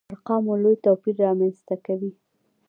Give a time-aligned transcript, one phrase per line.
[0.13, 2.11] ارقامو لوی توپير رامنځته کوي.